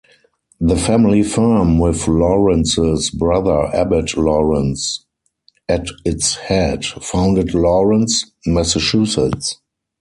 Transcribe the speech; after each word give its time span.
The 0.59 0.77
family 0.77 1.21
firm, 1.21 1.77
with 1.77 2.07
Lawrence's 2.07 3.11
brother 3.11 3.67
Abbott 3.67 4.17
Lawrence 4.17 5.05
at 5.69 5.85
its 6.03 6.33
head, 6.37 6.83
founded 6.83 7.53
Lawrence, 7.53 8.25
Massachusetts. 8.43 9.57